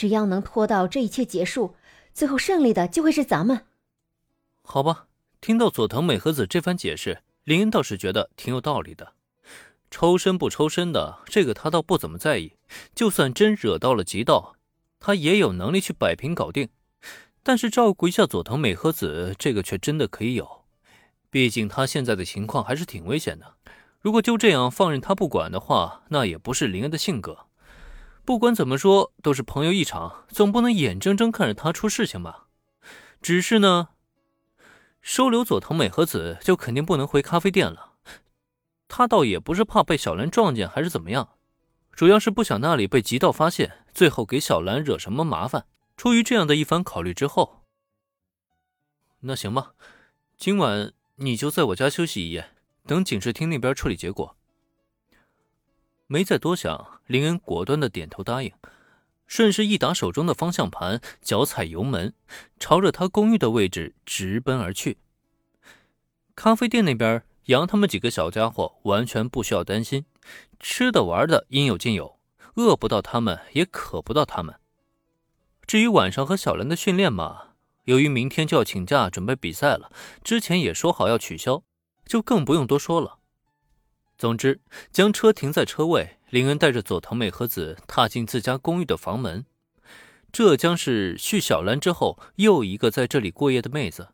[0.00, 1.74] 只要能拖到这一切结束，
[2.14, 3.66] 最后胜利的就会是咱们。
[4.62, 5.08] 好吧，
[5.42, 9.12] 听到佐藤美和子这番解释，林恩倒是觉得挺有道理的。
[9.90, 12.54] 抽身不抽身的，这个他倒不怎么在意。
[12.94, 14.56] 就算真惹到了极道，
[14.98, 16.70] 他也有能力去摆平搞定。
[17.42, 20.64] 但是照顾一下佐藤美和子，这个却真的可以有。
[21.28, 23.56] 毕竟他现在的情况还是挺危险的。
[24.00, 27.49] 如果就这样放任他不管的话，那也不是林恩的性格。
[28.30, 32.46] 不管怎么说，都是朋友一场，总不能眼睁睁看着他出事情吧？
[33.20, 33.88] 只是呢，
[35.00, 37.94] 收留佐藤美和子，就肯定不能回咖啡店了。
[38.86, 41.30] 他倒也不是怕被小兰撞见，还是怎么样，
[41.90, 45.66] 主要是不想那里被极道发现，最后给小兰惹什么麻烦。
[45.96, 47.64] 出于这样的一番考虑之后，
[49.22, 49.72] 那行吧，
[50.36, 52.52] 今晚你就在我家休息一夜，
[52.86, 54.36] 等警视厅那边处理结果。
[56.06, 58.52] 没再多想，林恩果断的点头答应，
[59.26, 62.14] 顺势一打手中的方向盘，脚踩油门，
[62.60, 64.98] 朝着他公寓的位置直奔而去。
[66.36, 67.22] 咖啡店那边。
[67.46, 70.04] 杨他们几个小家伙完全不需要担心，
[70.60, 72.20] 吃的玩的应有尽有，
[72.54, 74.54] 饿不到他们，也渴不到他们。
[75.66, 77.54] 至于晚上和小兰的训练嘛，
[77.86, 79.90] 由于明天就要请假准备比赛了，
[80.22, 81.64] 之前也说好要取消，
[82.06, 83.18] 就更不用多说了。
[84.20, 84.60] 总之，
[84.92, 89.46] 将车停在车位，林恩带着佐藤美和子踏进自家公寓的房门，
[90.30, 94.08] 这将是续小兰之后又一个在这里过夜的妹子。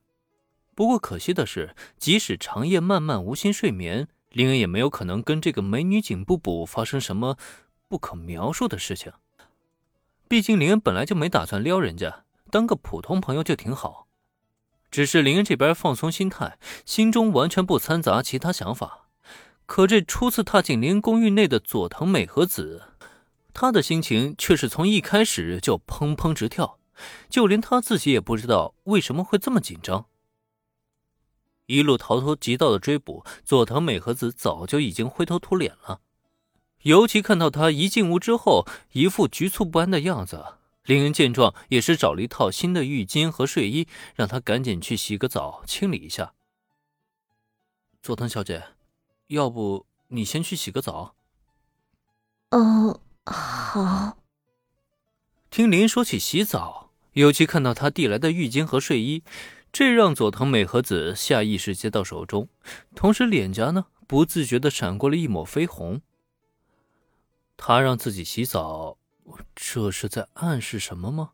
[0.76, 7.36] 不过可惜的是，即使长夜漫漫无心睡眠，林恩也没有可能跟这个美女警部补发生什么
[7.88, 9.12] 不可描述的事情。
[10.28, 14.06] 毕竟林恩本来就没打算撩人家，当个普通朋友就挺好。
[14.88, 19.05] 只是林恩这边放松心态，心中完全不掺杂其他想法。
[19.67, 22.92] 可这初次踏进林公寓内的佐藤美和子，
[23.53, 26.78] 她的心情却是从一开始就砰砰直跳，
[27.28, 30.06] 就连她自己也不知道为什么会这么紧张。
[31.67, 36.00] 一路逃脱极道的追捕，佐藤美和子早就已经灰头土脸了。
[36.82, 40.44] 尤其看到她一进屋之后，一副局促不安的样子，
[40.84, 46.34] 林恩见状也是找了一套新的浴巾和睡衣，让她赶紧去洗个澡，清理一下。
[48.00, 48.62] 佐藤小姐，
[49.28, 51.14] 要不你先去洗个澡？
[52.50, 54.19] 哦，好。
[55.50, 59.22] 听林说起洗澡，尤其看到他递来的浴巾和睡衣。
[59.72, 62.48] 这让佐藤美和子下意识接到手中，
[62.94, 66.00] 同时脸颊呢不自觉的闪过了一抹绯红。
[67.56, 68.97] 他让自己洗澡，
[69.54, 71.32] 这是在暗示什么吗？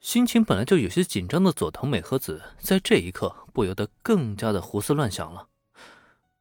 [0.00, 5.48] 心情本来就有些紧张的佐藤美和子，在这一刻不由得更加的胡思乱想了。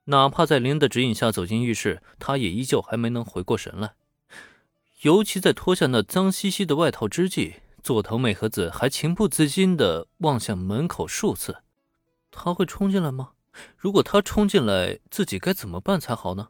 [0.05, 3.93] 哪怕在林的指引下走进浴室，他也依旧还没能回过神来。
[5.01, 7.55] 尤其在脱下那脏兮兮的外套之际。
[7.83, 11.63] 佐藤美和子还情不自禁地望向门口数次，
[12.29, 13.31] 他会冲进来吗？
[13.75, 16.49] 如果他冲进来，自己该怎么办才好呢？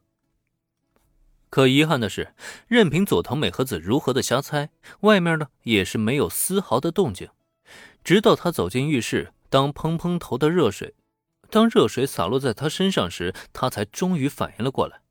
[1.50, 2.34] 可遗憾的是，
[2.67, 7.29] 任凭佐藤美和子如何的瞎猜，外面呢也是没有丝毫的动静。
[8.03, 10.95] 直到他走进浴室，当砰砰头的热水，
[11.51, 15.01] 当热水洒落在他身上时，他才终于反应了过来。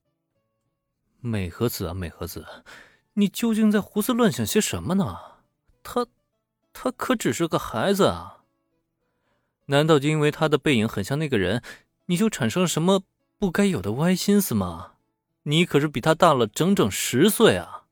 [1.21, 2.47] 美和子啊，美和子，
[3.13, 5.19] 你究竟在胡思乱想些什么呢？
[5.83, 6.07] 他，
[6.73, 8.39] 他可只是个孩子啊！
[9.67, 11.63] 难道就因为他的背影很像那个人，
[12.07, 13.03] 你就产生了什么
[13.39, 14.95] 不该有的歪心思吗？
[15.43, 17.85] 你可是比他大了整整十岁啊！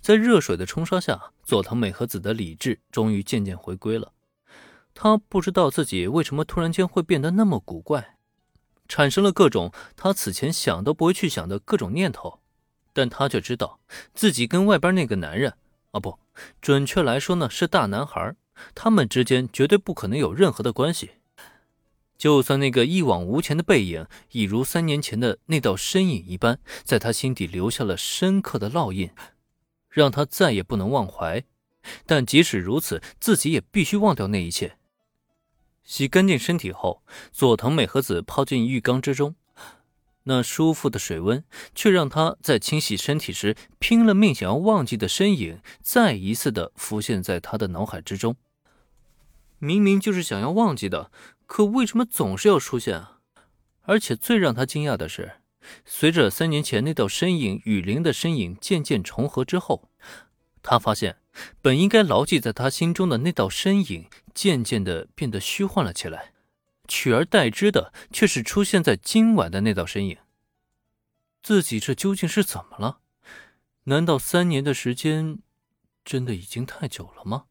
[0.00, 4.12] 在热水的冲刷下，佐藤美和子的理智终于渐渐回归了。
[4.98, 8.16] 他不知道自己为什么突然间会变得那么古怪，
[8.88, 12.40] 产生了各种他此前想都不会去想的各种念头，
[12.94, 13.78] 但他却知道
[14.14, 15.52] 自己跟外边那个男人，
[15.90, 16.18] 啊不。
[16.62, 18.34] 准确来说呢，是大男孩，
[18.74, 21.10] 他们之间绝对不可能有任何的关系。
[22.16, 29.10] 就算那个一往无前的背影，已如三年前的那道身影一般，在他心底留下了深刻的烙印，
[29.90, 31.44] 让他再也不能忘怀。
[32.06, 34.78] 但即使如此，自己也必须忘掉那一切。
[35.86, 37.02] 洗干净身体后，
[37.32, 39.36] 佐藤美和子泡进浴缸之中。
[40.24, 48.34] 那舒服的水温，却让他在清洗身体时拼了命想要忘记的身影，再一次的浮现在他的脑海之中。
[49.60, 51.12] 明明就是想要忘记的，
[51.46, 53.20] 可为什么总是要出现啊？
[53.82, 55.34] 而且最让他惊讶的是，
[55.84, 59.88] 随着三年前那道身影与灵的身影渐渐重合之后，
[60.68, 61.18] 他发现
[61.62, 66.32] 本应该牢记在他心中的那道身影，渐渐的变得虚幻了起来。
[66.88, 70.18] 取而代之的却是出现在今晚的那道身影。
[71.40, 72.98] 自己这究竟是怎么了？
[73.84, 75.38] 难道三年的时间
[76.04, 77.44] 真的已经太久了吗？